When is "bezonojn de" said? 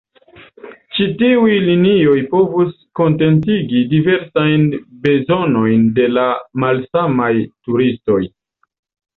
5.05-6.09